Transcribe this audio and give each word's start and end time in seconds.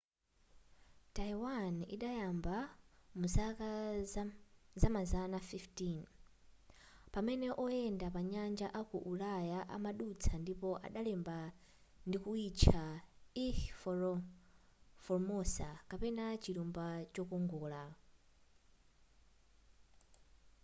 taiwan 1.15 1.75
idayamba 1.95 2.57
muzaka 3.19 3.69
zamazana 4.81 5.37
15 5.37 6.05
pamene 7.13 7.47
oyenda 7.63 8.07
panyanja 8.15 8.67
aku 8.79 8.97
ulaya 9.11 9.59
amadutsa 9.75 10.33
ndipo 10.43 10.69
adalemba 10.87 11.37
ndikuitcha 12.07 12.81
ilha 13.45 14.11
formosa 15.03 15.67
kapena 15.89 16.25
chilumba 16.43 16.85
chokongola 17.13 17.81